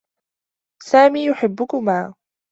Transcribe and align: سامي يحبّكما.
سامي 0.83 1.25
يحبّكما. 1.25 2.13